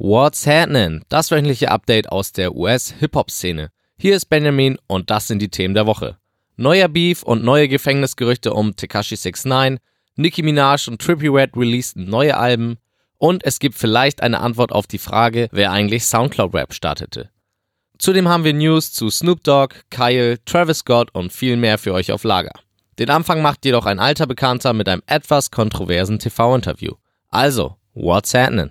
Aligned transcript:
What's 0.00 0.46
happening? 0.46 1.02
Das 1.08 1.32
wöchentliche 1.32 1.72
Update 1.72 2.12
aus 2.12 2.30
der 2.30 2.54
US-Hip-Hop-Szene. 2.54 3.72
Hier 3.98 4.14
ist 4.14 4.26
Benjamin 4.26 4.78
und 4.86 5.10
das 5.10 5.26
sind 5.26 5.40
die 5.42 5.48
Themen 5.48 5.74
der 5.74 5.86
Woche. 5.86 6.18
Neuer 6.56 6.86
Beef 6.86 7.24
und 7.24 7.42
neue 7.42 7.66
Gefängnisgerüchte 7.66 8.54
um 8.54 8.76
Tekashi 8.76 9.16
69, 9.16 9.80
Nicki 10.14 10.44
Minaj 10.44 10.86
und 10.86 11.02
Trippie 11.02 11.26
Red 11.26 11.56
releaseden 11.56 12.08
neue 12.08 12.36
Alben 12.36 12.76
und 13.16 13.44
es 13.44 13.58
gibt 13.58 13.74
vielleicht 13.74 14.22
eine 14.22 14.38
Antwort 14.38 14.70
auf 14.70 14.86
die 14.86 14.98
Frage, 14.98 15.48
wer 15.50 15.72
eigentlich 15.72 16.04
Soundcloud-Rap 16.04 16.74
startete. 16.74 17.30
Zudem 17.98 18.28
haben 18.28 18.44
wir 18.44 18.54
News 18.54 18.92
zu 18.92 19.10
Snoop 19.10 19.42
Dogg, 19.42 19.74
Kyle, 19.90 20.38
Travis 20.44 20.78
Scott 20.78 21.12
und 21.12 21.32
viel 21.32 21.56
mehr 21.56 21.76
für 21.76 21.92
euch 21.92 22.12
auf 22.12 22.22
Lager. 22.22 22.52
Den 23.00 23.10
Anfang 23.10 23.42
macht 23.42 23.64
jedoch 23.64 23.86
ein 23.86 23.98
alter 23.98 24.28
Bekannter 24.28 24.74
mit 24.74 24.88
einem 24.88 25.02
etwas 25.06 25.50
kontroversen 25.50 26.20
TV-Interview. 26.20 26.92
Also, 27.30 27.74
what's 27.94 28.32
happening? 28.32 28.70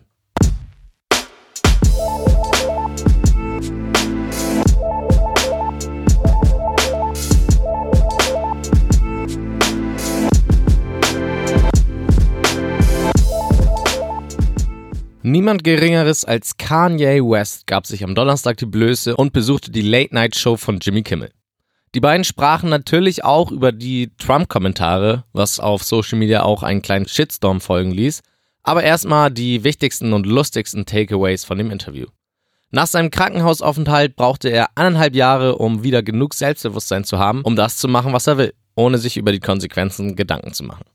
Niemand 15.29 15.65
Geringeres 15.65 16.23
als 16.23 16.55
Kanye 16.55 17.21
West 17.21 17.67
gab 17.67 17.85
sich 17.85 18.01
am 18.01 18.15
Donnerstag 18.15 18.55
die 18.55 18.65
Blöße 18.65 19.13
und 19.13 19.33
besuchte 19.33 19.71
die 19.71 19.81
Late-Night-Show 19.81 20.55
von 20.55 20.79
Jimmy 20.79 21.03
Kimmel. 21.03 21.31
Die 21.93 21.99
beiden 21.99 22.23
sprachen 22.23 22.69
natürlich 22.69 23.25
auch 23.25 23.51
über 23.51 23.73
die 23.73 24.15
Trump-Kommentare, 24.19 25.25
was 25.33 25.59
auf 25.59 25.83
Social 25.83 26.17
Media 26.17 26.43
auch 26.43 26.63
einen 26.63 26.81
kleinen 26.81 27.09
Shitstorm 27.09 27.59
folgen 27.59 27.91
ließ, 27.91 28.21
aber 28.63 28.83
erstmal 28.83 29.29
die 29.29 29.65
wichtigsten 29.65 30.13
und 30.13 30.25
lustigsten 30.25 30.85
Takeaways 30.85 31.43
von 31.43 31.57
dem 31.57 31.71
Interview. 31.71 32.05
Nach 32.71 32.87
seinem 32.87 33.11
Krankenhausaufenthalt 33.11 34.15
brauchte 34.15 34.47
er 34.47 34.69
eineinhalb 34.75 35.13
Jahre, 35.13 35.57
um 35.57 35.83
wieder 35.83 36.03
genug 36.03 36.35
Selbstbewusstsein 36.35 37.03
zu 37.03 37.19
haben, 37.19 37.41
um 37.41 37.57
das 37.57 37.75
zu 37.75 37.89
machen, 37.89 38.13
was 38.13 38.27
er 38.27 38.37
will, 38.37 38.53
ohne 38.75 38.97
sich 38.97 39.17
über 39.17 39.33
die 39.33 39.41
Konsequenzen 39.41 40.15
Gedanken 40.15 40.53
zu 40.53 40.63
machen. 40.63 40.85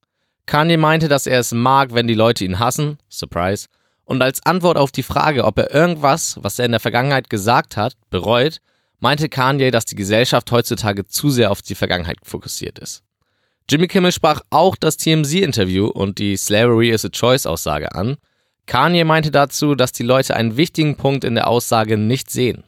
Kanye 0.47 0.79
meinte, 0.79 1.09
dass 1.09 1.27
er 1.27 1.41
es 1.41 1.53
mag, 1.53 1.93
wenn 1.93 2.07
die 2.07 2.15
Leute 2.15 2.47
ihn 2.47 2.59
hassen, 2.59 2.97
surprise, 3.11 3.67
und 4.13 4.21
als 4.21 4.45
Antwort 4.45 4.77
auf 4.77 4.93
die 4.93 5.03
Frage, 5.03 5.45
ob 5.47 5.57
er 5.57 5.75
irgendwas, 5.75 6.39
was 6.43 6.59
er 6.59 6.67
in 6.67 6.73
der 6.73 6.81
Vergangenheit 6.81 7.31
gesagt 7.31 7.79
hat, 7.79 7.95
bereut, 8.11 8.59
meinte 9.01 9.31
Kanye, 9.31 9.71
dass 9.71 9.87
die 9.87 9.95
Gesellschaft 9.95 10.53
heutzutage 10.53 11.07
zu 11.07 11.31
sehr 11.31 11.51
auf 11.51 11.63
die 11.63 11.75
Vergangenheit 11.75 12.19
fokussiert 12.23 12.79
ist. 12.79 13.03
Jimmy 13.71 13.89
Kimmel 13.89 14.13
sprach 14.13 14.43
auch 14.51 14.77
das 14.77 14.99
TMZ-Interview 14.99 15.87
und 15.87 16.19
die 16.19 16.37
Slavery 16.37 16.91
is 16.91 17.07
a 17.07 17.09
Choice-Aussage 17.09 17.95
an. 17.95 18.19
Kanye 18.67 19.05
meinte 19.05 19.31
dazu, 19.31 19.75
dass 19.75 19.93
die 19.93 20.03
Leute 20.03 20.37
einen 20.37 20.59
wichtigen 20.59 20.97
Punkt 20.97 21.25
in 21.25 21.35
der 21.35 21.49
Aussage 21.49 21.97
nicht 21.97 22.31
sehen. 22.31 22.65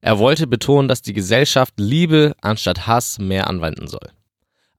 Er 0.00 0.18
wollte 0.18 0.46
betonen, 0.46 0.88
dass 0.88 1.02
die 1.02 1.12
Gesellschaft 1.12 1.74
Liebe 1.76 2.34
anstatt 2.40 2.86
Hass 2.86 3.18
mehr 3.18 3.50
anwenden 3.50 3.86
soll. 3.86 4.12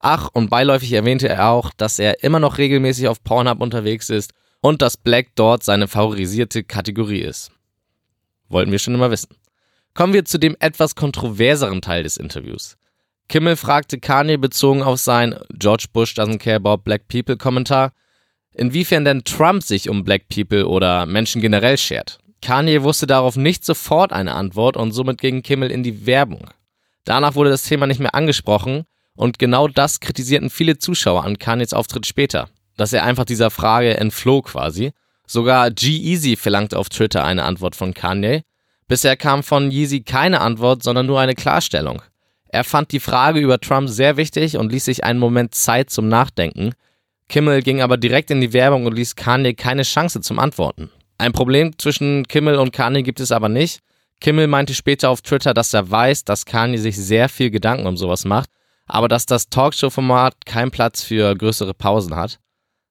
Ach, 0.00 0.28
und 0.32 0.50
beiläufig 0.50 0.92
erwähnte 0.94 1.28
er 1.28 1.50
auch, 1.50 1.70
dass 1.76 2.00
er 2.00 2.24
immer 2.24 2.40
noch 2.40 2.58
regelmäßig 2.58 3.06
auf 3.06 3.22
Pornhub 3.22 3.60
unterwegs 3.60 4.10
ist 4.10 4.32
und 4.60 4.82
dass 4.82 4.96
Black 4.96 5.28
dort 5.34 5.62
seine 5.62 5.88
favorisierte 5.88 6.64
Kategorie 6.64 7.20
ist. 7.20 7.50
Wollten 8.48 8.72
wir 8.72 8.78
schon 8.78 8.94
immer 8.94 9.10
wissen. 9.10 9.36
Kommen 9.94 10.12
wir 10.12 10.24
zu 10.24 10.38
dem 10.38 10.56
etwas 10.60 10.94
kontroverseren 10.94 11.82
Teil 11.82 12.02
des 12.02 12.16
Interviews. 12.16 12.76
Kimmel 13.28 13.56
fragte 13.56 13.98
Kanye 13.98 14.38
bezogen 14.38 14.82
auf 14.82 14.98
sein 14.98 15.38
George 15.52 15.86
Bush 15.92 16.14
doesn't 16.14 16.38
care 16.38 16.56
about 16.56 16.78
black 16.78 17.08
people 17.08 17.36
Kommentar, 17.36 17.92
inwiefern 18.54 19.04
denn 19.04 19.24
Trump 19.24 19.62
sich 19.62 19.88
um 19.88 20.02
black 20.02 20.28
people 20.28 20.66
oder 20.66 21.04
Menschen 21.04 21.42
generell 21.42 21.76
schert. 21.76 22.18
Kanye 22.40 22.82
wusste 22.82 23.06
darauf 23.06 23.36
nicht 23.36 23.64
sofort 23.64 24.12
eine 24.12 24.34
Antwort 24.34 24.76
und 24.76 24.92
somit 24.92 25.18
ging 25.18 25.42
Kimmel 25.42 25.70
in 25.70 25.82
die 25.82 26.06
Werbung. 26.06 26.48
Danach 27.04 27.34
wurde 27.34 27.50
das 27.50 27.64
Thema 27.64 27.86
nicht 27.86 28.00
mehr 28.00 28.14
angesprochen 28.14 28.84
und 29.14 29.38
genau 29.38 29.68
das 29.68 30.00
kritisierten 30.00 30.48
viele 30.48 30.78
Zuschauer 30.78 31.24
an 31.24 31.38
Kanyes 31.38 31.72
Auftritt 31.72 32.06
später 32.06 32.48
dass 32.78 32.94
er 32.94 33.04
einfach 33.04 33.26
dieser 33.26 33.50
Frage 33.50 33.98
entfloh 33.98 34.40
quasi. 34.40 34.92
Sogar 35.26 35.70
G-Easy 35.70 36.36
verlangte 36.36 36.78
auf 36.78 36.88
Twitter 36.88 37.22
eine 37.22 37.42
Antwort 37.42 37.76
von 37.76 37.92
Kanye. 37.92 38.44
Bisher 38.86 39.16
kam 39.16 39.42
von 39.42 39.70
Yeezy 39.70 40.00
keine 40.00 40.40
Antwort, 40.40 40.82
sondern 40.82 41.04
nur 41.04 41.20
eine 41.20 41.34
Klarstellung. 41.34 42.00
Er 42.48 42.64
fand 42.64 42.92
die 42.92 43.00
Frage 43.00 43.38
über 43.38 43.60
Trump 43.60 43.90
sehr 43.90 44.16
wichtig 44.16 44.56
und 44.56 44.72
ließ 44.72 44.86
sich 44.86 45.04
einen 45.04 45.18
Moment 45.18 45.54
Zeit 45.54 45.90
zum 45.90 46.08
Nachdenken. 46.08 46.72
Kimmel 47.28 47.60
ging 47.60 47.82
aber 47.82 47.98
direkt 47.98 48.30
in 48.30 48.40
die 48.40 48.54
Werbung 48.54 48.86
und 48.86 48.94
ließ 48.94 49.16
Kanye 49.16 49.52
keine 49.52 49.82
Chance 49.82 50.22
zum 50.22 50.38
Antworten. 50.38 50.90
Ein 51.18 51.32
Problem 51.32 51.76
zwischen 51.78 52.26
Kimmel 52.26 52.54
und 52.54 52.72
Kanye 52.72 53.02
gibt 53.02 53.20
es 53.20 53.32
aber 53.32 53.50
nicht. 53.50 53.80
Kimmel 54.20 54.46
meinte 54.46 54.72
später 54.72 55.10
auf 55.10 55.20
Twitter, 55.20 55.52
dass 55.52 55.74
er 55.74 55.90
weiß, 55.90 56.24
dass 56.24 56.46
Kanye 56.46 56.78
sich 56.78 56.96
sehr 56.96 57.28
viel 57.28 57.50
Gedanken 57.50 57.86
um 57.86 57.98
sowas 57.98 58.24
macht, 58.24 58.48
aber 58.86 59.08
dass 59.08 59.26
das 59.26 59.50
Talkshow-Format 59.50 60.46
keinen 60.46 60.70
Platz 60.70 61.02
für 61.02 61.34
größere 61.34 61.74
Pausen 61.74 62.16
hat. 62.16 62.38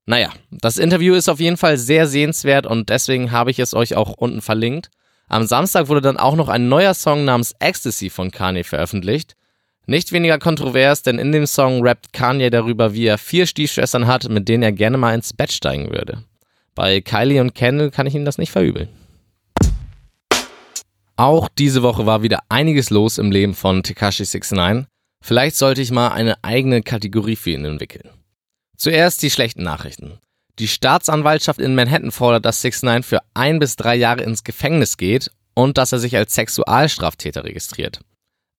Naja, 0.10 0.32
das 0.52 0.78
Interview 0.78 1.16
ist 1.16 1.28
auf 1.28 1.42
jeden 1.42 1.58
Fall 1.58 1.78
sehr 1.78 2.08
sehenswert 2.08 2.66
und 2.66 2.88
deswegen 2.88 3.32
habe 3.34 3.52
ich 3.52 3.60
es 3.60 3.74
euch 3.74 3.96
auch 3.96 4.14
unten 4.14 4.42
verlinkt. 4.42 4.90
Am 5.28 5.46
Samstag 5.46 5.90
wurde 5.90 6.00
dann 6.00 6.16
auch 6.16 6.38
noch 6.38 6.48
ein 6.48 6.70
neuer 6.70 6.94
Song 6.94 7.26
namens 7.26 7.54
Ecstasy 7.60 8.10
von 8.10 8.32
Kanye 8.32 8.64
veröffentlicht. 8.64 9.36
Nicht 9.86 10.14
weniger 10.14 10.40
kontrovers, 10.40 11.02
denn 11.02 11.20
in 11.20 11.34
dem 11.34 11.46
Song 11.46 11.86
rappt 11.86 12.14
Kanye 12.14 12.50
darüber, 12.50 12.94
wie 12.94 13.06
er 13.06 13.18
vier 13.18 13.46
Stiefschwestern 13.46 14.08
hat, 14.08 14.30
mit 14.30 14.48
denen 14.48 14.64
er 14.64 14.72
gerne 14.72 14.98
mal 14.98 15.14
ins 15.14 15.34
Bett 15.34 15.52
steigen 15.52 15.92
würde. 15.92 16.24
Bei 16.74 17.02
Kylie 17.02 17.42
und 17.42 17.54
Kendall 17.54 17.92
kann 17.92 18.08
ich 18.08 18.16
Ihnen 18.16 18.26
das 18.26 18.38
nicht 18.38 18.52
verübeln. 18.52 18.88
Auch 21.18 21.50
diese 21.50 21.84
Woche 21.84 22.06
war 22.06 22.24
wieder 22.24 22.44
einiges 22.48 22.92
los 22.92 23.18
im 23.18 23.32
Leben 23.32 23.56
von 23.56 23.84
Tekashi 23.84 24.24
69. 24.24 24.86
Vielleicht 25.22 25.58
sollte 25.58 25.82
ich 25.82 25.92
mal 25.92 26.10
eine 26.10 26.42
eigene 26.44 26.82
Kategorie 26.82 27.36
für 27.36 27.50
ihn 27.50 27.66
entwickeln. 27.66 28.10
Zuerst 28.78 29.24
die 29.24 29.32
schlechten 29.32 29.64
Nachrichten. 29.64 30.20
Die 30.60 30.68
Staatsanwaltschaft 30.68 31.60
in 31.60 31.74
Manhattan 31.74 32.12
fordert, 32.12 32.46
dass 32.46 32.62
6 32.62 32.84
9 32.84 33.04
für 33.04 33.20
ein 33.34 33.58
bis 33.58 33.76
drei 33.76 33.96
Jahre 33.96 34.22
ins 34.22 34.44
Gefängnis 34.44 34.98
geht 34.98 35.32
und 35.56 35.80
dass 35.80 35.92
er 35.92 36.00
sich 36.00 36.16
als 36.16 36.36
Sexualstraftäter 36.36 37.44
registriert. 37.44 38.02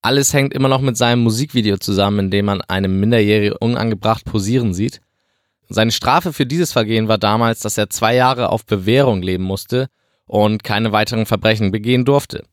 Alles 0.03 0.33
hängt 0.33 0.55
immer 0.55 0.69
noch 0.69 0.81
mit 0.81 0.97
seinem 0.97 1.23
Musikvideo 1.23 1.77
zusammen, 1.79 2.19
in 2.19 2.31
dem 2.31 2.47
man 2.47 2.61
eine 2.63 2.89
Minderjährige 2.89 3.59
unangebracht 3.59 4.25
posieren 4.25 4.75
sieht. 4.75 5.01
Seine 5.69 5.93
Strafe 5.93 6.33
für 6.33 6.47
dieses 6.47 6.73
Vergehen 6.73 7.09
war 7.09 7.19
damals, 7.19 7.61
dass 7.61 7.79
er 7.79 7.91
zwei 7.91 8.15
Jahre 8.15 8.51
auf 8.51 8.65
Bewährung 8.65 9.23
leben 9.23 9.45
musste 9.45 9.89
und 10.27 10.65
keine 10.65 10.93
weiteren 10.93 11.27
Verbrechen 11.27 11.71
begehen 11.71 12.05
durfte. 12.05 12.45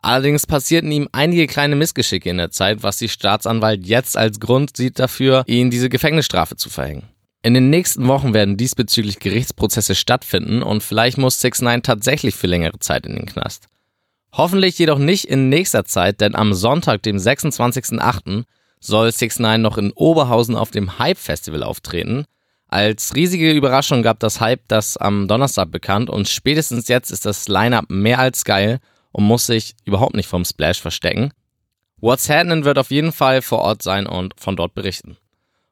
Allerdings 0.00 0.46
passierten 0.46 0.92
ihm 0.92 1.08
einige 1.12 1.46
kleine 1.46 1.76
Missgeschicke 1.76 2.30
in 2.30 2.38
der 2.38 2.50
Zeit, 2.50 2.82
was 2.82 2.98
die 2.98 3.08
Staatsanwalt 3.08 3.86
jetzt 3.86 4.16
als 4.16 4.38
Grund 4.38 4.76
sieht 4.76 4.98
dafür, 4.98 5.42
ihn 5.46 5.70
diese 5.70 5.88
Gefängnisstrafe 5.88 6.56
zu 6.56 6.70
verhängen. 6.70 7.08
In 7.42 7.54
den 7.54 7.70
nächsten 7.70 8.06
Wochen 8.08 8.34
werden 8.34 8.56
diesbezüglich 8.56 9.20
Gerichtsprozesse 9.20 9.94
stattfinden 9.94 10.62
und 10.62 10.82
vielleicht 10.82 11.18
muss 11.18 11.40
6 11.40 11.62
9 11.62 11.82
tatsächlich 11.82 12.34
für 12.34 12.46
längere 12.46 12.78
Zeit 12.78 13.06
in 13.06 13.14
den 13.14 13.26
Knast. 13.26 13.66
Hoffentlich 14.32 14.78
jedoch 14.78 14.98
nicht 14.98 15.24
in 15.24 15.48
nächster 15.48 15.84
Zeit, 15.84 16.20
denn 16.20 16.34
am 16.34 16.52
Sonntag, 16.52 17.02
dem 17.02 17.16
26.08., 17.16 18.44
soll 18.80 19.10
6 19.10 19.38
9 19.40 19.60
noch 19.60 19.78
in 19.78 19.92
Oberhausen 19.92 20.56
auf 20.56 20.70
dem 20.70 20.98
Hype 20.98 21.18
Festival 21.18 21.62
auftreten. 21.62 22.24
Als 22.68 23.14
riesige 23.14 23.52
Überraschung 23.52 24.02
gab 24.02 24.20
das 24.20 24.40
Hype 24.40 24.62
das 24.68 24.96
am 24.96 25.26
Donnerstag 25.26 25.70
bekannt 25.70 26.10
und 26.10 26.28
spätestens 26.28 26.88
jetzt 26.88 27.10
ist 27.10 27.24
das 27.24 27.48
Line-up 27.48 27.86
mehr 27.88 28.18
als 28.18 28.44
geil 28.44 28.80
und 29.12 29.24
muss 29.24 29.46
sich 29.46 29.74
überhaupt 29.84 30.14
nicht 30.14 30.28
vom 30.28 30.44
Splash 30.44 30.80
verstecken. 30.80 31.32
What's 32.00 32.28
Happening 32.28 32.64
wird 32.64 32.78
auf 32.78 32.90
jeden 32.90 33.12
Fall 33.12 33.42
vor 33.42 33.58
Ort 33.58 33.82
sein 33.82 34.06
und 34.06 34.34
von 34.38 34.56
dort 34.56 34.74
berichten. 34.74 35.16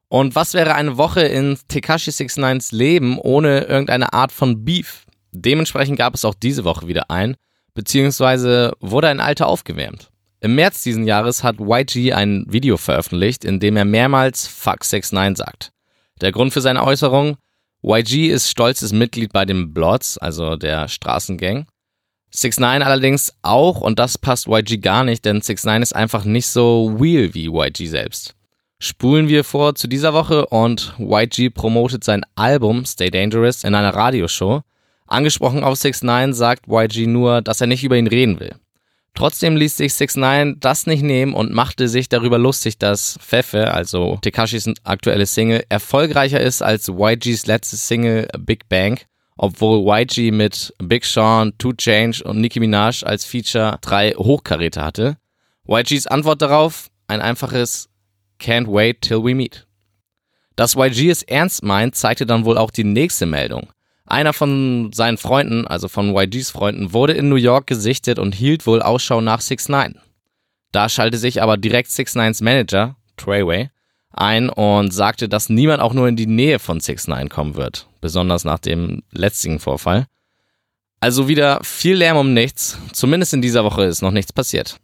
Und 0.09 0.35
was 0.35 0.55
wäre 0.55 0.75
eine 0.75 0.97
Woche 0.97 1.23
in 1.23 1.59
Tekashi 1.69 2.11
69s 2.11 2.75
Leben 2.75 3.19
ohne 3.19 3.61
irgendeine 3.61 4.13
Art 4.13 4.33
von 4.33 4.65
Beef? 4.65 5.05
Dementsprechend 5.33 5.99
gab 5.99 6.15
es 6.15 6.25
auch 6.25 6.35
diese 6.35 6.65
Woche 6.65 6.87
wieder 6.87 7.11
ein, 7.11 7.37
beziehungsweise 7.75 8.73
wurde 8.81 9.09
ein 9.09 9.21
alter 9.21 9.47
aufgewärmt. 9.47 10.11
Im 10.41 10.55
März 10.55 10.82
diesen 10.82 11.05
Jahres 11.05 11.43
hat 11.43 11.56
YG 11.61 12.12
ein 12.12 12.47
Video 12.49 12.77
veröffentlicht, 12.77 13.44
in 13.44 13.59
dem 13.59 13.77
er 13.77 13.85
mehrmals 13.85 14.47
Fuck 14.47 14.81
69 14.81 15.37
sagt. 15.37 15.73
Der 16.21 16.32
Grund 16.32 16.53
für 16.53 16.61
seine 16.61 16.85
Äußerung? 16.85 17.37
YG 17.82 18.29
ist 18.31 18.50
stolzes 18.50 18.93
Mitglied 18.93 19.32
bei 19.32 19.44
den 19.44 19.73
Bloods, 19.73 20.19
also 20.19 20.56
der 20.56 20.89
Straßengang. 20.89 21.67
6 22.31 22.58
9 22.58 22.82
allerdings 22.82 23.32
auch 23.43 23.81
und 23.81 23.99
das 23.99 24.19
passt 24.19 24.46
YG 24.46 24.81
gar 24.81 25.05
nicht, 25.05 25.25
denn 25.25 25.40
6 25.40 25.64
9 25.64 25.82
ist 25.82 25.94
einfach 25.94 26.25
nicht 26.25 26.46
so 26.46 26.96
real 27.00 27.32
wie 27.34 27.49
YG 27.49 27.88
selbst. 27.88 28.34
Spulen 28.78 29.28
wir 29.28 29.43
vor 29.43 29.75
zu 29.75 29.88
dieser 29.88 30.12
Woche 30.12 30.46
und 30.46 30.94
YG 30.99 31.50
promotet 31.50 32.05
sein 32.05 32.25
Album 32.34 32.84
Stay 32.84 33.11
Dangerous 33.11 33.64
in 33.64 33.75
einer 33.75 33.94
Radioshow. 33.94 34.62
Angesprochen 35.06 35.64
auf 35.64 35.76
6 35.76 36.02
9 36.02 36.34
sagt 36.34 36.67
YG 36.69 37.06
nur, 37.06 37.40
dass 37.40 37.61
er 37.61 37.69
nicht 37.69 37.84
über 37.84 37.96
ihn 37.96 38.06
reden 38.06 38.38
will. 38.38 38.55
Trotzdem 39.14 39.56
ließ 39.56 39.79
sich 39.79 39.94
6 39.94 40.17
9 40.17 40.61
das 40.61 40.87
nicht 40.87 41.02
nehmen 41.02 41.32
und 41.32 41.55
machte 41.55 41.88
sich 41.88 42.11
darüber 42.11 42.38
lustig, 42.38 42.76
dass 42.76 43.19
Pfeffe, 43.19 43.72
also 43.72 44.19
Tekashis 44.20 44.70
aktuelle 44.84 45.25
Single, 45.25 45.64
erfolgreicher 45.70 46.40
ist 46.40 46.61
als 46.61 46.88
YGs 46.88 47.46
letzte 47.46 47.76
Single 47.76 48.29
Big 48.38 48.69
Bang 48.69 48.99
obwohl 49.37 49.87
YG 49.87 50.31
mit 50.33 50.75
Big 50.79 51.05
Sean, 51.05 51.56
Two 51.59 51.73
Change 51.75 52.23
und 52.25 52.41
Nicki 52.41 52.61
Minaj 52.61 53.05
als 53.05 53.25
Feature 53.25 53.79
drei 53.81 54.12
Hochkaräter 54.12 54.85
hatte. 54.85 55.19
YGs 55.69 56.06
Antwort 56.06 56.43
darauf 56.43 56.91
ein 57.09 57.21
einfaches 57.21 57.88
Can't 58.41 58.67
wait 58.67 59.03
till 59.03 59.23
we 59.25 59.35
meet. 59.35 59.67
Dass 60.56 60.75
YG 60.75 61.11
es 61.11 61.23
ernst 61.23 61.62
meint, 61.62 61.94
zeigte 61.94 62.25
dann 62.25 62.44
wohl 62.44 62.56
auch 62.56 62.71
die 62.71 62.85
nächste 62.85 63.27
Meldung. 63.27 63.69
Einer 64.06 64.33
von 64.33 64.93
seinen 64.93 65.19
Freunden, 65.19 65.67
also 65.67 65.89
von 65.89 66.15
YGs 66.17 66.50
Freunden, 66.50 66.93
wurde 66.93 67.12
in 67.12 67.29
New 67.29 67.37
York 67.37 67.67
gesichtet 67.67 68.19
und 68.19 68.35
hielt 68.35 68.67
wohl 68.67 68.81
Ausschau 68.81 69.21
nach 69.21 69.41
6 69.41 69.69
9 69.69 70.00
Da 70.73 70.89
schaltete 70.89 71.19
sich 71.19 71.43
aber 71.43 71.56
direkt 71.56 71.91
6 71.91 72.17
9s 72.17 72.43
Manager, 72.44 72.97
Treyway, 73.17 73.71
ein 74.19 74.49
und 74.49 74.93
sagte, 74.93 75.29
dass 75.29 75.49
niemand 75.49 75.81
auch 75.81 75.93
nur 75.93 76.09
in 76.09 76.17
die 76.17 76.27
Nähe 76.27 76.59
von 76.59 76.81
6 76.81 77.09
9 77.09 77.29
kommen 77.29 77.55
wird, 77.55 77.89
besonders 78.01 78.45
nach 78.45 78.59
dem 78.59 79.03
letztigen 79.11 79.59
Vorfall. 79.59 80.07
Also 81.01 81.29
wieder 81.29 81.61
viel 81.63 81.97
Lärm 81.97 82.17
um 82.17 82.33
nichts, 82.35 82.79
zumindest 82.93 83.35
in 83.35 83.43
dieser 83.43 83.65
Woche 83.65 83.85
ist 83.85 84.03
noch 84.03 84.11
nichts 84.11 84.33
passiert. 84.33 84.79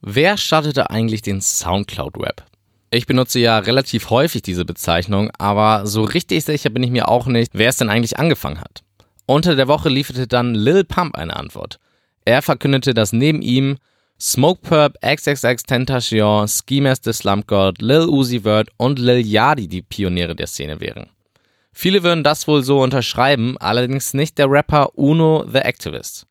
Wer 0.00 0.38
startete 0.38 0.90
eigentlich 0.90 1.22
den 1.22 1.42
Soundcloud-Rap? 1.42 2.44
Ich 2.90 3.06
benutze 3.06 3.38
ja 3.38 3.58
relativ 3.58 4.10
häufig 4.10 4.42
diese 4.42 4.64
Bezeichnung, 4.64 5.30
aber 5.38 5.86
so 5.86 6.02
richtig 6.02 6.44
sicher 6.44 6.70
bin 6.70 6.82
ich 6.82 6.90
mir 6.90 7.08
auch 7.08 7.26
nicht, 7.26 7.52
wer 7.54 7.68
es 7.68 7.76
denn 7.76 7.90
eigentlich 7.90 8.18
angefangen 8.18 8.60
hat. 8.60 8.82
Unter 9.26 9.54
der 9.54 9.68
Woche 9.68 9.88
lieferte 9.88 10.26
dann 10.26 10.54
Lil 10.54 10.84
Pump 10.84 11.14
eine 11.14 11.36
Antwort. 11.36 11.78
Er 12.24 12.42
verkündete, 12.42 12.94
dass 12.94 13.12
neben 13.12 13.42
ihm 13.42 13.76
Smoke 14.22 14.60
Purp, 14.60 14.96
XXX 15.00 15.62
Tentacion, 15.62 16.46
Ski 16.46 16.82
Master 16.82 17.14
Slump 17.14 17.46
God, 17.46 17.80
Lil 17.80 18.06
Uzi 18.06 18.40
Vert 18.40 18.68
und 18.76 18.98
Lil 18.98 19.26
Yadi 19.26 19.66
die 19.66 19.80
Pioniere 19.80 20.36
der 20.36 20.46
Szene 20.46 20.78
wären. 20.78 21.08
Viele 21.72 22.02
würden 22.02 22.22
das 22.22 22.46
wohl 22.46 22.62
so 22.62 22.82
unterschreiben, 22.82 23.56
allerdings 23.56 24.12
nicht 24.12 24.36
der 24.36 24.50
Rapper 24.50 24.90
Uno 24.98 25.46
the 25.50 25.60
Activist. 25.60 26.26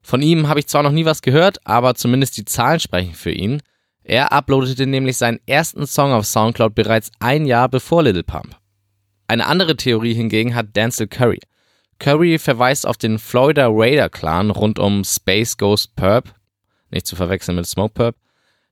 Von 0.00 0.22
ihm 0.22 0.48
habe 0.48 0.60
ich 0.60 0.68
zwar 0.68 0.82
noch 0.82 0.90
nie 0.90 1.04
was 1.04 1.20
gehört, 1.20 1.58
aber 1.66 1.94
zumindest 1.94 2.38
die 2.38 2.46
Zahlen 2.46 2.80
sprechen 2.80 3.12
für 3.12 3.32
ihn. 3.32 3.60
Er 4.04 4.32
uploadete 4.32 4.86
nämlich 4.86 5.18
seinen 5.18 5.40
ersten 5.44 5.86
Song 5.86 6.12
auf 6.12 6.24
Soundcloud 6.24 6.74
bereits 6.74 7.10
ein 7.20 7.44
Jahr 7.44 7.68
bevor 7.68 8.04
Little 8.04 8.22
Pump. 8.24 8.56
Eine 9.28 9.46
andere 9.46 9.76
Theorie 9.76 10.14
hingegen 10.14 10.54
hat 10.54 10.74
Denzel 10.76 11.08
Curry. 11.08 11.40
Curry 11.98 12.38
verweist 12.38 12.86
auf 12.86 12.96
den 12.96 13.18
Florida 13.18 13.66
Raider 13.70 14.08
Clan 14.08 14.50
rund 14.50 14.78
um 14.78 15.04
Space 15.04 15.58
Ghost 15.58 15.94
Perp, 15.94 16.34
nicht 16.90 17.06
zu 17.06 17.16
verwechseln 17.16 17.56
mit 17.56 17.66
Smoke 17.66 17.94
Perp, 17.94 18.16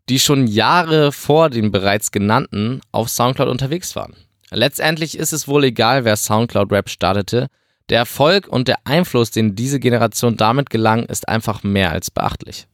die 0.09 0.19
schon 0.19 0.47
Jahre 0.47 1.13
vor 1.13 1.51
den 1.51 1.71
bereits 1.71 2.11
genannten 2.11 2.81
auf 2.91 3.09
Soundcloud 3.09 3.49
unterwegs 3.49 3.95
waren. 3.97 4.17
Letztendlich 4.51 5.17
ist 5.17 5.33
es 5.33 5.49
wohl 5.49 5.65
egal, 5.65 6.05
wer 6.05 6.17
Soundcloud 6.17 6.71
Rap 6.73 6.91
startete, 6.91 7.49
der 7.89 7.99
Erfolg 7.99 8.49
und 8.49 8.69
der 8.69 8.79
Einfluss, 8.85 9.31
den 9.31 9.55
diese 9.55 9.81
Generation 9.81 10.37
damit 10.37 10.71
gelang, 10.71 11.05
ist 11.05 11.29
einfach 11.29 11.63
mehr 11.63 11.91
als 11.91 12.11
beachtlich. 12.11 12.67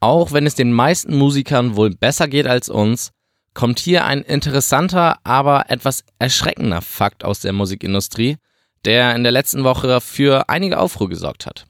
Auch 0.00 0.32
wenn 0.32 0.46
es 0.46 0.54
den 0.54 0.72
meisten 0.72 1.16
Musikern 1.16 1.76
wohl 1.76 1.90
besser 1.90 2.28
geht 2.28 2.46
als 2.46 2.68
uns, 2.68 3.12
kommt 3.54 3.78
hier 3.78 4.04
ein 4.04 4.22
interessanter, 4.22 5.18
aber 5.24 5.68
etwas 5.68 6.04
erschreckender 6.18 6.80
Fakt 6.80 7.24
aus 7.24 7.40
der 7.40 7.52
Musikindustrie, 7.52 8.36
der 8.84 9.14
in 9.14 9.22
der 9.22 9.32
letzten 9.32 9.64
Woche 9.64 10.00
für 10.00 10.48
einige 10.48 10.78
Aufruhr 10.78 11.08
gesorgt 11.08 11.46
hat. 11.46 11.66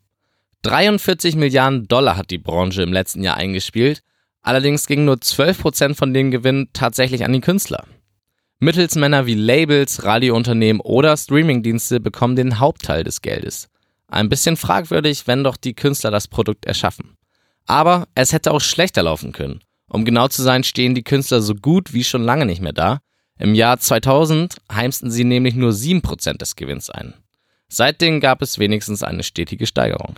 43 0.63 1.37
Milliarden 1.37 1.89
Dollar 1.89 2.17
hat 2.17 2.31
die 2.31 2.39
Branche 2.39 2.83
im 2.83 2.93
letzten 2.93 3.23
Jahr 3.23 3.37
eingespielt, 3.37 4.03
allerdings 4.43 4.87
gingen 4.87 5.07
nur 5.07 5.17
12% 5.17 5.95
von 5.95 6.13
dem 6.13 6.31
Gewinn 6.31 6.69
tatsächlich 6.73 7.25
an 7.25 7.33
die 7.33 7.41
Künstler. 7.41 7.87
Mittelsmänner 8.59 9.25
wie 9.25 9.35
Labels, 9.35 10.05
Radiounternehmen 10.05 10.81
oder 10.83 11.17
Streamingdienste 11.17 11.99
bekommen 11.99 12.37
den 12.37 12.59
Hauptteil 12.59 13.05
des 13.05 13.23
Geldes. 13.23 13.69
Ein 14.07 14.29
bisschen 14.29 14.59
fragwürdig, 14.59 15.27
wenn 15.27 15.45
doch 15.45 15.57
die 15.57 15.73
Künstler 15.73 16.11
das 16.11 16.29
Produkt 16.29 16.67
erschaffen. 16.67 17.17
Aber 17.65 18.07
es 18.15 18.35
hätte 18.35 18.53
auch 18.53 18.61
schlechter 18.61 19.03
laufen 19.03 19.33
können. 19.33 19.61
Um 19.89 20.05
genau 20.05 20.29
zu 20.29 20.43
sein, 20.43 20.63
stehen 20.63 20.95
die 20.95 21.05
Künstler 21.05 21.41
so 21.41 21.55
gut 21.55 21.95
wie 21.95 22.05
schon 22.05 22.23
lange 22.23 22.45
nicht 22.45 22.61
mehr 22.61 22.75
da. 22.75 23.01
Im 23.39 23.55
Jahr 23.55 23.79
2000 23.79 24.57
heimsten 24.71 25.11
sie 25.11 25.25
nämlich 25.25 25.55
nur 25.55 25.71
7% 25.71 26.37
des 26.37 26.55
Gewinns 26.55 26.91
ein. 26.91 27.15
Seitdem 27.69 28.21
gab 28.21 28.43
es 28.43 28.59
wenigstens 28.59 29.03
eine 29.03 29.23
stetige 29.23 29.67
Steigerung. 29.67 30.17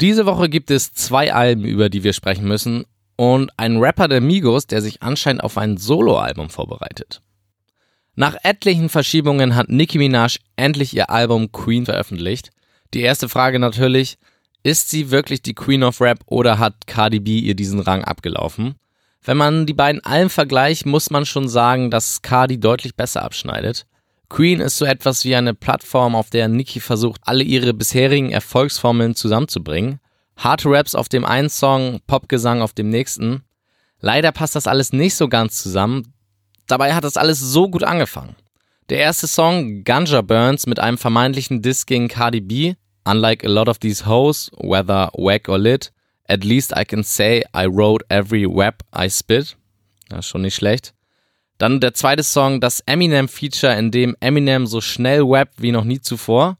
Diese 0.00 0.24
Woche 0.24 0.48
gibt 0.48 0.70
es 0.70 0.94
zwei 0.94 1.32
Alben, 1.32 1.64
über 1.64 1.90
die 1.90 2.02
wir 2.04 2.14
sprechen 2.14 2.48
müssen, 2.48 2.86
und 3.16 3.50
ein 3.58 3.76
Rapper 3.76 4.08
der 4.08 4.22
Migos, 4.22 4.66
der 4.66 4.80
sich 4.80 5.02
anscheinend 5.02 5.44
auf 5.44 5.58
ein 5.58 5.76
Soloalbum 5.76 6.48
vorbereitet. 6.48 7.20
Nach 8.14 8.34
etlichen 8.42 8.88
Verschiebungen 8.88 9.54
hat 9.54 9.68
Nicki 9.68 9.98
Minaj 9.98 10.38
endlich 10.56 10.96
ihr 10.96 11.10
Album 11.10 11.52
Queen 11.52 11.84
veröffentlicht. 11.84 12.50
Die 12.94 13.02
erste 13.02 13.28
Frage 13.28 13.58
natürlich, 13.58 14.16
ist 14.62 14.88
sie 14.88 15.10
wirklich 15.10 15.42
die 15.42 15.54
Queen 15.54 15.82
of 15.84 16.00
Rap 16.00 16.20
oder 16.26 16.58
hat 16.58 16.86
Cardi 16.86 17.20
B 17.20 17.38
ihr 17.38 17.54
diesen 17.54 17.80
Rang 17.80 18.02
abgelaufen? 18.02 18.76
Wenn 19.22 19.36
man 19.36 19.66
die 19.66 19.74
beiden 19.74 20.02
Alben 20.02 20.30
vergleicht, 20.30 20.86
muss 20.86 21.10
man 21.10 21.26
schon 21.26 21.48
sagen, 21.48 21.90
dass 21.90 22.22
Cardi 22.22 22.58
deutlich 22.58 22.96
besser 22.96 23.22
abschneidet. 23.22 23.86
Queen 24.30 24.60
ist 24.60 24.76
so 24.76 24.84
etwas 24.84 25.24
wie 25.24 25.34
eine 25.34 25.54
Plattform, 25.54 26.14
auf 26.14 26.30
der 26.30 26.46
Nicki 26.48 26.78
versucht, 26.78 27.20
alle 27.24 27.42
ihre 27.42 27.74
bisherigen 27.74 28.30
Erfolgsformeln 28.30 29.16
zusammenzubringen. 29.16 29.98
Harte 30.36 30.70
Raps 30.70 30.94
auf 30.94 31.08
dem 31.08 31.24
einen 31.24 31.50
Song, 31.50 32.00
Popgesang 32.06 32.62
auf 32.62 32.72
dem 32.72 32.88
nächsten. 32.88 33.42
Leider 34.00 34.30
passt 34.30 34.54
das 34.54 34.68
alles 34.68 34.92
nicht 34.92 35.16
so 35.16 35.28
ganz 35.28 35.60
zusammen. 35.60 36.14
Dabei 36.68 36.94
hat 36.94 37.02
das 37.02 37.16
alles 37.16 37.40
so 37.40 37.68
gut 37.68 37.82
angefangen. 37.82 38.36
Der 38.88 38.98
erste 38.98 39.26
Song, 39.26 39.82
Ganja 39.82 40.22
Burns, 40.22 40.64
mit 40.66 40.78
einem 40.78 40.96
vermeintlichen 40.96 41.60
Diss 41.60 41.84
gegen 41.84 42.06
Cardi 42.06 42.40
B. 42.40 42.74
Unlike 43.04 43.46
a 43.46 43.50
lot 43.50 43.68
of 43.68 43.78
these 43.78 44.06
hoes, 44.06 44.50
whether 44.56 45.10
whack 45.14 45.48
or 45.48 45.58
lit, 45.58 45.92
at 46.28 46.44
least 46.44 46.72
I 46.76 46.84
can 46.84 47.02
say 47.02 47.42
I 47.54 47.66
wrote 47.66 48.04
every 48.08 48.46
rap 48.46 48.84
I 48.96 49.10
spit. 49.10 49.56
Ja, 50.10 50.22
schon 50.22 50.42
nicht 50.42 50.54
schlecht. 50.54 50.94
Dann 51.60 51.78
der 51.78 51.92
zweite 51.92 52.22
Song, 52.22 52.58
das 52.62 52.80
Eminem-Feature, 52.86 53.76
in 53.78 53.90
dem 53.90 54.16
Eminem 54.18 54.66
so 54.66 54.80
schnell 54.80 55.20
rappt 55.22 55.60
wie 55.60 55.72
noch 55.72 55.84
nie 55.84 56.00
zuvor. 56.00 56.56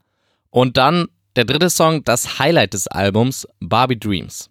Und 0.50 0.76
dann 0.76 1.06
der 1.36 1.46
dritte 1.46 1.70
Song, 1.70 2.04
das 2.04 2.38
Highlight 2.38 2.74
des 2.74 2.86
Albums, 2.86 3.48
Barbie 3.60 3.98
Dreams. 3.98 4.50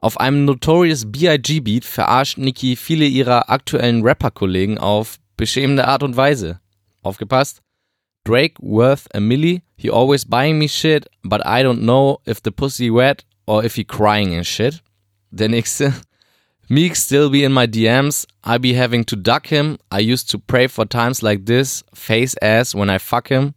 Auf 0.00 0.18
einem 0.18 0.46
Notorious 0.46 1.04
B.I.G. 1.12 1.60
Beat 1.60 1.84
verarscht 1.84 2.38
Nicki 2.38 2.74
viele 2.74 3.04
ihrer 3.04 3.48
aktuellen 3.50 4.02
Rapper-Kollegen 4.02 4.78
auf 4.78 5.18
beschämende 5.36 5.86
Art 5.86 6.02
und 6.02 6.16
Weise. 6.16 6.58
Aufgepasst? 7.02 7.62
Drake 8.24 8.54
worth 8.58 9.06
a 9.14 9.20
milli, 9.20 9.62
he 9.76 9.92
always 9.92 10.24
buying 10.24 10.58
me 10.58 10.68
shit, 10.68 11.06
but 11.22 11.40
I 11.42 11.62
don't 11.62 11.82
know 11.82 12.18
if 12.26 12.40
the 12.42 12.50
pussy 12.50 12.90
wet 12.92 13.24
or 13.46 13.64
if 13.64 13.76
he 13.76 13.84
crying 13.84 14.34
and 14.34 14.44
shit. 14.44 14.82
Der 15.30 15.48
nächste. 15.48 15.94
Meek 16.68 16.96
still 16.96 17.28
be 17.28 17.44
in 17.44 17.52
my 17.52 17.66
DMs, 17.66 18.26
I 18.42 18.58
be 18.58 18.72
having 18.72 19.04
to 19.04 19.16
duck 19.16 19.48
him, 19.48 19.78
I 19.92 19.98
used 20.00 20.30
to 20.30 20.38
pray 20.38 20.66
for 20.66 20.86
times 20.86 21.22
like 21.22 21.44
this, 21.44 21.84
face 21.94 22.34
ass 22.40 22.74
when 22.74 22.88
I 22.88 22.98
fuck 22.98 23.28
him. 23.28 23.54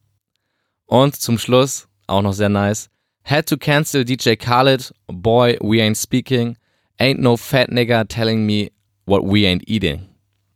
Und 0.88 1.16
zum 1.16 1.38
Schluss, 1.38 1.88
auch 2.08 2.22
noch 2.22 2.34
sehr 2.34 2.50
nice. 2.50 2.90
Had 3.24 3.46
to 3.48 3.58
cancel 3.58 4.04
DJ 4.04 4.36
Khaled, 4.36 4.92
boy, 5.08 5.58
we 5.62 5.82
ain't 5.82 5.98
speaking. 5.98 6.58
Ain't 7.00 7.20
no 7.20 7.38
fat 7.38 7.70
nigga 7.70 8.06
telling 8.08 8.46
me 8.46 8.72
what 9.06 9.24
we 9.24 9.46
ain't 9.46 9.64
eating. 9.68 10.08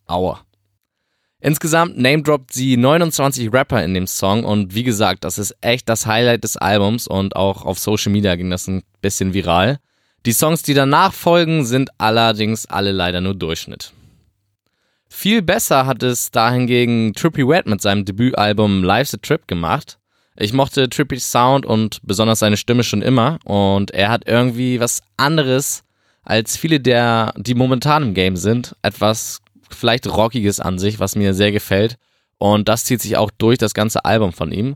Aua. 0.08 0.40
Insgesamt 1.40 1.98
name-droppt 1.98 2.54
sie 2.54 2.78
29 2.78 3.52
Rapper 3.52 3.84
in 3.84 3.94
dem 3.94 4.08
Song 4.08 4.44
und 4.44 4.76
wie 4.76 4.84
gesagt, 4.84 5.24
das 5.24 5.38
ist 5.38 5.56
echt 5.62 5.90
das 5.90 6.06
Highlight 6.06 6.44
des 6.44 6.56
Albums 6.58 7.08
und 7.08 7.36
auch 7.36 7.66
auf 7.66 7.80
Social 7.80 8.12
Media 8.12 8.36
ging 8.36 8.50
das 8.50 8.68
ein 8.68 8.84
bisschen 9.02 9.34
viral. 9.34 9.80
Die 10.26 10.34
Songs, 10.34 10.62
die 10.62 10.76
danach 10.76 11.14
folgen, 11.14 11.66
sind 11.66 11.90
allerdings 11.98 12.68
alle 12.68 12.92
leider 12.92 13.22
nur 13.22 13.34
Durchschnitt. 13.34 13.92
Viel 15.10 15.42
besser 15.42 15.88
hat 15.88 16.04
es 16.04 16.30
dahingegen 16.30 17.14
Trippy 17.14 17.42
Red 17.42 17.66
mit 17.66 17.82
seinem 17.82 18.06
Debütalbum 18.06 18.84
Life's 18.84 19.16
a 19.16 19.18
Trip 19.18 19.48
gemacht. 19.48 19.98
Ich 20.38 20.54
mochte 20.54 20.90
Trippy's 20.90 21.30
Sound 21.30 21.66
und 21.66 22.00
besonders 22.04 22.40
seine 22.40 22.56
Stimme 22.56 22.84
schon 22.84 23.02
immer 23.02 23.40
und 23.44 23.92
er 23.92 24.10
hat 24.10 24.28
irgendwie 24.28 24.80
was 24.80 25.02
anderes 25.18 25.84
als 26.24 26.56
viele 26.56 26.80
der, 26.80 27.34
die 27.36 27.56
momentan 27.56 28.04
im 28.04 28.14
Game 28.14 28.38
sind. 28.38 28.76
Etwas 28.84 29.42
vielleicht 29.70 30.08
Rockiges 30.08 30.60
an 30.60 30.78
sich, 30.78 31.00
was 31.00 31.16
mir 31.16 31.34
sehr 31.34 31.52
gefällt 31.52 31.98
und 32.38 32.70
das 32.70 32.86
zieht 32.86 33.02
sich 33.02 33.18
auch 33.18 33.32
durch 33.38 33.58
das 33.58 33.74
ganze 33.74 34.06
Album 34.06 34.34
von 34.34 34.52
ihm. 34.52 34.76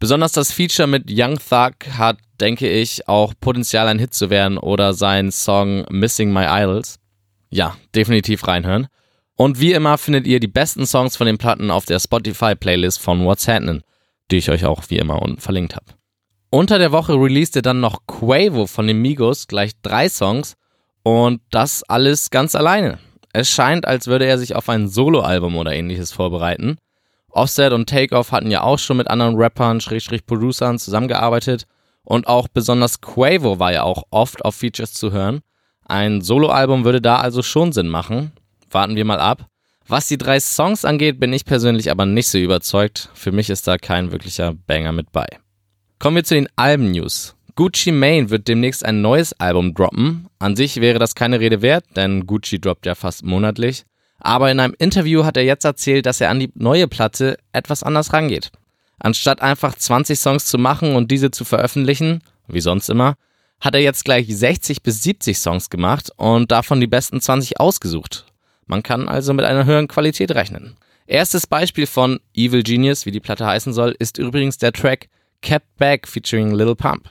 Besonders 0.00 0.32
das 0.32 0.50
Feature 0.50 0.88
mit 0.88 1.04
Young 1.08 1.38
Thug 1.38 1.74
hat, 1.96 2.18
denke 2.40 2.68
ich, 2.68 3.06
auch 3.06 3.34
Potenzial 3.40 3.86
ein 3.86 4.00
Hit 4.00 4.12
zu 4.12 4.30
werden 4.30 4.58
oder 4.58 4.94
sein 4.94 5.30
Song 5.30 5.84
Missing 5.90 6.32
My 6.32 6.46
Idols. 6.48 6.98
Ja, 7.50 7.76
definitiv 7.94 8.48
reinhören. 8.48 8.88
Und 9.36 9.60
wie 9.60 9.72
immer 9.72 9.98
findet 9.98 10.26
ihr 10.26 10.40
die 10.40 10.48
besten 10.48 10.84
Songs 10.86 11.16
von 11.16 11.28
den 11.28 11.38
Platten 11.38 11.70
auf 11.70 11.84
der 11.84 12.00
Spotify-Playlist 12.00 13.00
von 13.00 13.24
What's 13.24 13.46
Happening 13.46 13.82
die 14.30 14.38
ich 14.38 14.50
euch 14.50 14.64
auch 14.64 14.82
wie 14.88 14.98
immer 14.98 15.22
unten 15.22 15.40
verlinkt 15.40 15.76
habe. 15.76 15.86
Unter 16.50 16.78
der 16.78 16.92
Woche 16.92 17.14
releaste 17.14 17.62
dann 17.62 17.80
noch 17.80 18.06
Quavo 18.06 18.66
von 18.66 18.86
den 18.86 19.00
Migos 19.00 19.46
gleich 19.46 19.72
drei 19.82 20.08
Songs 20.08 20.56
und 21.02 21.40
das 21.50 21.82
alles 21.84 22.30
ganz 22.30 22.54
alleine. 22.54 22.98
Es 23.32 23.48
scheint, 23.50 23.86
als 23.86 24.08
würde 24.08 24.26
er 24.26 24.38
sich 24.38 24.56
auf 24.56 24.68
ein 24.68 24.88
Soloalbum 24.88 25.56
oder 25.56 25.72
ähnliches 25.72 26.10
vorbereiten. 26.10 26.78
Offset 27.32 27.72
und 27.72 27.88
Takeoff 27.88 28.32
hatten 28.32 28.50
ja 28.50 28.62
auch 28.62 28.78
schon 28.78 28.96
mit 28.96 29.08
anderen 29.08 29.36
Rappern, 29.36 29.80
Schrägstrich 29.80 30.26
Producern 30.26 30.78
zusammengearbeitet 30.78 31.66
und 32.02 32.26
auch 32.26 32.48
besonders 32.48 33.00
Quavo 33.00 33.58
war 33.58 33.72
ja 33.72 33.82
auch 33.82 34.04
oft 34.10 34.44
auf 34.44 34.56
Features 34.56 34.92
zu 34.92 35.12
hören. 35.12 35.40
Ein 35.86 36.20
Soloalbum 36.20 36.84
würde 36.84 37.00
da 37.00 37.16
also 37.16 37.42
schon 37.42 37.72
Sinn 37.72 37.88
machen. 37.88 38.32
Warten 38.70 38.96
wir 38.96 39.04
mal 39.04 39.20
ab. 39.20 39.46
Was 39.86 40.06
die 40.06 40.18
drei 40.18 40.38
Songs 40.38 40.84
angeht, 40.84 41.18
bin 41.18 41.32
ich 41.32 41.44
persönlich 41.44 41.90
aber 41.90 42.06
nicht 42.06 42.28
so 42.28 42.38
überzeugt. 42.38 43.08
Für 43.14 43.32
mich 43.32 43.50
ist 43.50 43.66
da 43.66 43.76
kein 43.76 44.12
wirklicher 44.12 44.54
Banger 44.54 44.92
mit 44.92 45.10
bei. 45.10 45.26
Kommen 45.98 46.16
wir 46.16 46.24
zu 46.24 46.34
den 46.34 46.48
Alben-News. 46.54 47.34
Gucci 47.56 47.90
Mane 47.90 48.30
wird 48.30 48.48
demnächst 48.48 48.84
ein 48.84 49.02
neues 49.02 49.32
Album 49.34 49.74
droppen. 49.74 50.28
An 50.38 50.56
sich 50.56 50.80
wäre 50.80 50.98
das 50.98 51.14
keine 51.14 51.40
Rede 51.40 51.60
wert, 51.60 51.84
denn 51.96 52.26
Gucci 52.26 52.60
droppt 52.60 52.86
ja 52.86 52.94
fast 52.94 53.24
monatlich. 53.24 53.84
Aber 54.20 54.50
in 54.50 54.60
einem 54.60 54.74
Interview 54.78 55.24
hat 55.24 55.36
er 55.36 55.44
jetzt 55.44 55.64
erzählt, 55.64 56.06
dass 56.06 56.20
er 56.20 56.30
an 56.30 56.40
die 56.40 56.52
neue 56.54 56.88
Platte 56.88 57.38
etwas 57.52 57.82
anders 57.82 58.12
rangeht. 58.12 58.50
Anstatt 58.98 59.40
einfach 59.40 59.74
20 59.74 60.18
Songs 60.18 60.46
zu 60.46 60.58
machen 60.58 60.94
und 60.94 61.10
diese 61.10 61.30
zu 61.30 61.44
veröffentlichen, 61.44 62.22
wie 62.48 62.60
sonst 62.60 62.90
immer, 62.90 63.16
hat 63.60 63.74
er 63.74 63.80
jetzt 63.80 64.04
gleich 64.04 64.26
60 64.28 64.82
bis 64.82 65.02
70 65.02 65.38
Songs 65.38 65.70
gemacht 65.70 66.10
und 66.16 66.50
davon 66.50 66.80
die 66.80 66.86
besten 66.86 67.20
20 67.20 67.60
ausgesucht. 67.60 68.26
Man 68.66 68.82
kann 68.82 69.08
also 69.08 69.34
mit 69.34 69.44
einer 69.44 69.64
höheren 69.64 69.88
Qualität 69.88 70.30
rechnen. 70.32 70.76
Erstes 71.06 71.46
Beispiel 71.46 71.86
von 71.86 72.20
Evil 72.34 72.62
Genius, 72.62 73.04
wie 73.04 73.10
die 73.10 73.20
Platte 73.20 73.46
heißen 73.46 73.72
soll, 73.72 73.96
ist 73.98 74.16
übrigens 74.16 74.58
der 74.58 74.72
Track 74.72 75.08
Kept 75.42 75.76
Back 75.76 76.06
featuring 76.06 76.52
Little 76.52 76.76
Pump. 76.76 77.10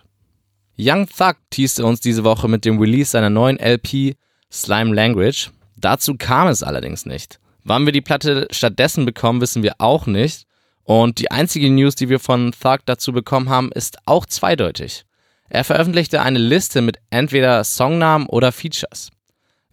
Young 0.78 1.08
Thug 1.08 1.36
teaste 1.50 1.86
uns 1.86 2.00
diese 2.00 2.24
Woche 2.24 2.48
mit 2.48 2.64
dem 2.64 2.80
Release 2.80 3.12
seiner 3.12 3.30
neuen 3.30 3.60
LP 3.60 4.16
Slime 4.50 4.96
Language. 4.96 5.52
Dazu 5.80 6.16
kam 6.16 6.48
es 6.48 6.64
allerdings 6.64 7.06
nicht. 7.06 7.40
Wann 7.64 7.86
wir 7.86 7.94
die 7.94 8.02
Platte 8.02 8.48
stattdessen 8.52 9.06
bekommen, 9.06 9.42
wissen 9.42 9.64
wir 9.64 9.76
auch 9.80 10.08
nicht. 10.08 10.46
Und 10.84 11.20
die 11.20 11.32
einzige 11.32 11.70
News, 11.70 11.96
die 11.96 12.10
wir 12.10 12.20
von 12.20 12.52
Thug 12.52 12.80
dazu 12.86 13.12
bekommen 13.14 13.50
haben, 13.50 13.72
ist 13.72 13.98
auch 14.06 14.26
zweideutig. 14.26 15.06
Er 15.50 15.64
veröffentlichte 15.64 16.22
eine 16.22 16.40
Liste 16.40 16.82
mit 16.82 16.98
entweder 17.10 17.64
Songnamen 17.64 18.28
oder 18.28 18.52
Features. 18.52 19.12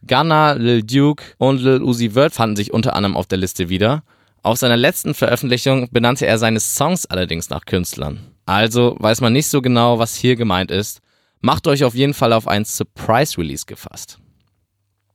Gunna, 0.06 0.52
Lil 0.52 0.82
Duke 0.82 1.24
und 1.38 1.60
Lil 1.60 1.82
Uzi 1.82 2.10
Vert 2.10 2.34
fanden 2.34 2.56
sich 2.56 2.72
unter 2.72 2.94
anderem 2.94 3.16
auf 3.16 3.26
der 3.26 3.38
Liste 3.38 3.68
wieder. 3.68 4.02
Auf 4.42 4.58
seiner 4.58 4.76
letzten 4.76 5.14
Veröffentlichung 5.14 5.88
benannte 5.90 6.26
er 6.26 6.38
seine 6.38 6.60
Songs 6.60 7.06
allerdings 7.06 7.50
nach 7.50 7.64
Künstlern. 7.64 8.20
Also 8.44 8.96
weiß 9.00 9.20
man 9.20 9.32
nicht 9.32 9.48
so 9.48 9.60
genau, 9.60 9.98
was 9.98 10.14
hier 10.14 10.36
gemeint 10.36 10.70
ist. 10.70 11.00
Macht 11.40 11.66
euch 11.66 11.82
auf 11.82 11.94
jeden 11.94 12.14
Fall 12.14 12.32
auf 12.32 12.46
ein 12.46 12.64
Surprise 12.64 13.38
Release 13.38 13.66
gefasst. 13.66 14.18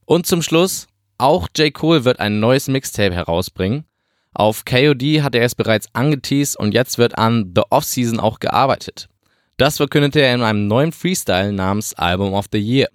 Und 0.04 0.26
zum 0.26 0.42
Schluss, 0.42 0.88
auch 1.18 1.48
J. 1.56 1.72
Cole 1.72 2.04
wird 2.04 2.20
ein 2.20 2.40
neues 2.40 2.68
Mixtape 2.68 3.14
herausbringen. 3.14 3.84
Auf 4.34 4.64
KOD 4.64 5.22
hat 5.22 5.34
er 5.34 5.44
es 5.44 5.54
bereits 5.54 5.88
angeteased 5.92 6.56
und 6.56 6.72
jetzt 6.72 6.98
wird 6.98 7.18
an 7.18 7.52
The 7.54 7.62
Off-Season 7.70 8.18
auch 8.18 8.40
gearbeitet. 8.40 9.08
Das 9.58 9.76
verkündete 9.76 10.20
er 10.20 10.34
in 10.34 10.42
einem 10.42 10.66
neuen 10.66 10.92
Freestyle 10.92 11.52
namens 11.52 11.94
Album 11.94 12.32
of 12.32 12.46
the 12.50 12.58
Year. 12.58 12.88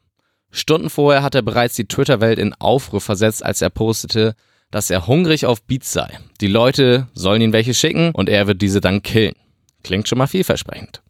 Stunden 0.49 0.89
vorher 0.89 1.21
hat 1.21 1.35
er 1.35 1.43
bereits 1.43 1.75
die 1.75 1.87
Twitter-Welt 1.87 2.39
in 2.39 2.53
Aufruhr 2.55 3.01
versetzt, 3.01 3.45
als 3.45 3.61
er 3.61 3.69
postete, 3.69 4.35
dass 4.71 4.89
er 4.89 5.07
hungrig 5.07 5.45
auf 5.45 5.61
Beats 5.63 5.93
sei. 5.93 6.19
Die 6.41 6.47
Leute 6.47 7.07
sollen 7.13 7.41
ihn 7.41 7.53
welche 7.53 7.73
schicken 7.73 8.11
und 8.11 8.27
er 8.27 8.47
wird 8.47 8.61
diese 8.61 8.81
dann 8.81 9.03
killen. 9.03 9.35
Klingt 9.83 10.07
schon 10.07 10.17
mal 10.17 10.27
vielversprechend. 10.27 11.01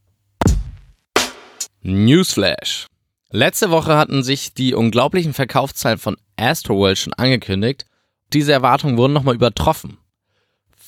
Newsflash. 1.81 2.87
Letzte 3.29 3.71
Woche 3.71 3.97
hatten 3.97 4.23
sich 4.23 4.53
die 4.53 4.73
unglaublichen 4.73 5.33
Verkaufszahlen 5.33 5.97
von 5.97 6.15
Astroworld 6.37 6.97
schon 6.97 7.11
angekündigt. 7.13 7.85
Diese 8.31 8.53
Erwartungen 8.53 8.95
wurden 8.97 9.11
nochmal 9.13 9.35
übertroffen. 9.35 9.97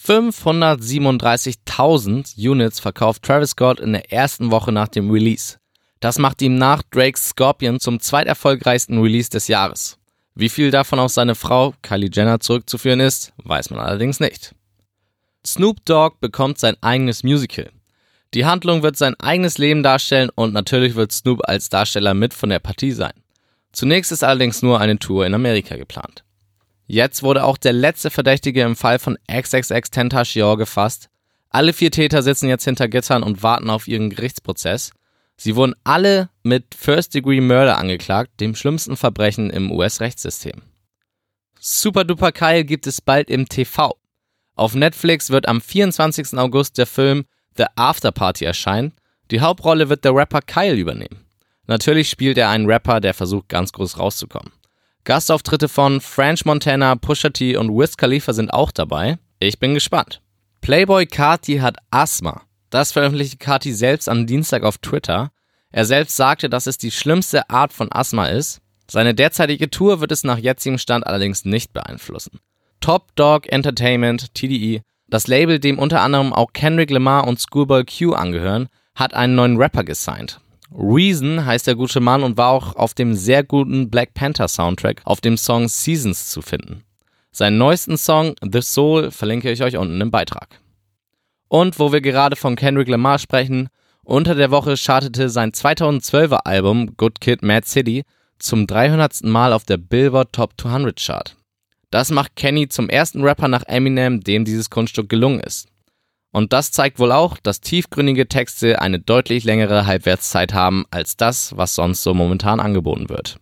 537.000 0.05 2.37
Units 2.37 2.79
verkauft 2.79 3.23
Travis 3.23 3.49
Scott 3.51 3.81
in 3.81 3.91
der 3.91 4.13
ersten 4.13 4.51
Woche 4.51 4.71
nach 4.71 4.87
dem 4.87 5.11
Release. 5.11 5.57
Das 5.99 6.17
macht 6.17 6.41
ihm 6.41 6.55
nach 6.55 6.81
Drakes 6.83 7.27
Scorpion 7.29 7.81
zum 7.81 7.99
zweiterfolgreichsten 7.99 9.01
Release 9.01 9.29
des 9.29 9.49
Jahres. 9.49 9.97
Wie 10.33 10.47
viel 10.47 10.71
davon 10.71 10.99
auf 10.99 11.11
seine 11.11 11.35
Frau 11.35 11.73
Kylie 11.81 12.09
Jenner 12.11 12.39
zurückzuführen 12.39 13.01
ist, 13.01 13.33
weiß 13.43 13.69
man 13.71 13.81
allerdings 13.81 14.21
nicht. 14.21 14.55
Snoop 15.45 15.83
Dogg 15.83 16.15
bekommt 16.21 16.57
sein 16.57 16.77
eigenes 16.81 17.23
Musical. 17.23 17.69
Die 18.33 18.45
Handlung 18.45 18.83
wird 18.83 18.95
sein 18.95 19.19
eigenes 19.19 19.57
Leben 19.57 19.81
darstellen 19.81 20.29
und 20.35 20.53
natürlich 20.53 20.95
wird 20.95 21.11
Snoop 21.11 21.41
als 21.47 21.69
Darsteller 21.69 22.13
mit 22.13 22.33
von 22.33 22.49
der 22.49 22.59
Partie 22.59 22.91
sein. 22.91 23.13
Zunächst 23.71 24.11
ist 24.11 24.23
allerdings 24.23 24.61
nur 24.61 24.79
eine 24.79 24.99
Tour 24.99 25.25
in 25.25 25.33
Amerika 25.33 25.77
geplant. 25.77 26.23
Jetzt 26.85 27.23
wurde 27.23 27.43
auch 27.43 27.57
der 27.57 27.73
letzte 27.73 28.09
Verdächtige 28.09 28.61
im 28.61 28.75
Fall 28.75 28.99
von 28.99 29.17
XXX 29.31 29.91
Tentacion 29.91 30.57
gefasst. 30.57 31.09
Alle 31.49 31.73
vier 31.73 31.91
Täter 31.91 32.21
sitzen 32.21 32.49
jetzt 32.49 32.65
hinter 32.65 32.87
Gittern 32.87 33.23
und 33.23 33.41
warten 33.41 33.69
auf 33.69 33.87
ihren 33.87 34.09
Gerichtsprozess. 34.09 34.91
Sie 35.35 35.55
wurden 35.55 35.75
alle 35.83 36.29
mit 36.43 36.75
First 36.75 37.15
Degree 37.15 37.41
Murder 37.41 37.77
angeklagt, 37.77 38.39
dem 38.39 38.55
schlimmsten 38.55 38.97
Verbrechen 38.97 39.49
im 39.49 39.71
US-Rechtssystem. 39.71 40.61
Super 41.59 42.03
Duper 42.03 42.31
Kyle 42.31 42.65
gibt 42.65 42.87
es 42.87 43.01
bald 43.01 43.29
im 43.29 43.47
TV. 43.47 43.95
Auf 44.55 44.75
Netflix 44.75 45.29
wird 45.29 45.47
am 45.47 45.61
24. 45.61 46.37
August 46.37 46.77
der 46.77 46.87
Film 46.87 47.25
The 47.57 47.65
After 47.75 48.11
Party 48.11 48.45
erscheinen. 48.45 48.93
Die 49.31 49.41
Hauptrolle 49.41 49.89
wird 49.89 50.05
der 50.05 50.15
Rapper 50.15 50.41
Kyle 50.41 50.75
übernehmen. 50.75 51.25
Natürlich 51.67 52.09
spielt 52.09 52.37
er 52.37 52.49
einen 52.49 52.65
Rapper, 52.65 52.99
der 52.99 53.13
versucht, 53.13 53.49
ganz 53.49 53.71
groß 53.71 53.99
rauszukommen. 53.99 54.51
Gastauftritte 55.03 55.69
von 55.69 56.01
French 56.01 56.45
Montana, 56.45 56.95
Pusha 56.95 57.29
T 57.29 57.55
und 57.55 57.69
Wiz 57.69 57.97
Khalifa 57.97 58.33
sind 58.33 58.53
auch 58.53 58.71
dabei. 58.71 59.17
Ich 59.39 59.59
bin 59.59 59.73
gespannt. 59.73 60.21
Playboy 60.61 61.05
Carti 61.05 61.57
hat 61.57 61.77
Asthma. 61.89 62.41
Das 62.69 62.91
veröffentlichte 62.91 63.37
Kati 63.37 63.73
selbst 63.73 64.09
am 64.09 64.27
Dienstag 64.27 64.63
auf 64.63 64.77
Twitter. 64.77 65.31
Er 65.71 65.85
selbst 65.85 66.15
sagte, 66.15 66.49
dass 66.49 66.67
es 66.67 66.77
die 66.77 66.91
schlimmste 66.91 67.49
Art 67.49 67.73
von 67.73 67.91
Asthma 67.91 68.27
ist. 68.27 68.61
Seine 68.89 69.13
derzeitige 69.13 69.69
Tour 69.69 70.01
wird 70.01 70.11
es 70.11 70.23
nach 70.23 70.37
jetzigem 70.37 70.77
Stand 70.77 71.05
allerdings 71.05 71.45
nicht 71.45 71.73
beeinflussen. 71.73 72.39
Top 72.81 73.15
Dog 73.15 73.47
Entertainment, 73.51 74.33
TDE, 74.33 74.81
das 75.09 75.27
Label, 75.27 75.59
dem 75.59 75.79
unter 75.79 76.01
anderem 76.01 76.33
auch 76.33 76.53
Kendrick 76.53 76.91
Lamar 76.91 77.27
und 77.27 77.39
Schoolboy 77.39 77.83
Q 77.85 78.13
angehören, 78.13 78.67
hat 78.95 79.13
einen 79.13 79.35
neuen 79.35 79.57
Rapper 79.57 79.83
gesigned. 79.83 80.39
Reason 80.71 81.45
heißt 81.45 81.65
der 81.67 81.75
gute 81.75 81.99
Mann 81.99 82.23
und 82.23 82.37
war 82.37 82.49
auch 82.49 82.75
auf 82.75 82.93
dem 82.93 83.15
sehr 83.15 83.43
guten 83.43 83.89
Black 83.89 84.13
Panther 84.13 84.47
Soundtrack 84.47 85.01
auf 85.03 85.19
dem 85.19 85.35
Song 85.35 85.67
Seasons 85.67 86.29
zu 86.29 86.41
finden. 86.41 86.83
Seinen 87.31 87.57
neuesten 87.57 87.97
Song 87.97 88.35
The 88.41 88.61
Soul 88.61 89.11
verlinke 89.11 89.51
ich 89.51 89.63
euch 89.63 89.77
unten 89.77 89.99
im 89.99 90.11
Beitrag. 90.11 90.59
Und 91.47 91.79
wo 91.79 91.91
wir 91.91 92.01
gerade 92.01 92.35
von 92.35 92.55
Kendrick 92.55 92.87
Lamar 92.87 93.17
sprechen, 93.17 93.69
unter 94.03 94.35
der 94.35 94.51
Woche 94.51 94.77
startete 94.77 95.29
sein 95.29 95.51
2012er 95.51 96.41
Album 96.45 96.95
Good 96.97 97.21
Kid 97.21 97.41
Mad 97.41 97.67
City 97.67 98.03
zum 98.37 98.67
300. 98.67 99.23
Mal 99.23 99.53
auf 99.53 99.63
der 99.65 99.77
Billboard 99.77 100.33
Top 100.33 100.53
200 100.59 100.99
Chart. 100.99 101.35
Das 101.91 102.11
macht 102.11 102.35
Kenny 102.35 102.69
zum 102.69 102.89
ersten 102.89 103.23
Rapper 103.23 103.47
nach 103.47 103.63
Eminem, 103.65 104.21
dem 104.21 104.45
dieses 104.45 104.69
Kunststück 104.69 105.09
gelungen 105.09 105.39
ist. 105.39 105.67
Und 106.31 106.53
das 106.53 106.71
zeigt 106.71 106.99
wohl 106.99 107.11
auch, 107.11 107.37
dass 107.37 107.61
tiefgründige 107.61 108.27
Texte 108.27 108.81
eine 108.81 108.99
deutlich 108.99 109.43
längere 109.43 109.87
Halbwertszeit 109.87 110.53
haben 110.53 110.85
als 110.91 111.17
das, 111.17 111.57
was 111.57 111.73
sonst 111.73 112.03
so 112.03 112.13
momentan 112.13 112.59
angeboten 112.59 113.09
wird. 113.09 113.39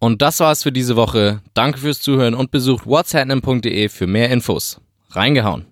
Und 0.00 0.22
das 0.22 0.40
war's 0.40 0.62
für 0.62 0.72
diese 0.72 0.96
Woche. 0.96 1.42
Danke 1.52 1.78
fürs 1.78 2.00
Zuhören 2.00 2.34
und 2.34 2.50
besucht 2.50 2.86
whatshappening.de 2.86 3.90
für 3.90 4.06
mehr 4.06 4.30
Infos. 4.30 4.80
Reingehauen! 5.10 5.69